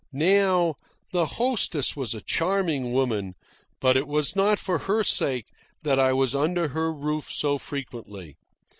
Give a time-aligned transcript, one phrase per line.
[0.11, 0.77] Now,
[1.11, 3.35] the hostess was a charming woman,
[3.79, 5.45] but it was not for her sake
[5.83, 8.35] that I was under her roof so frequently.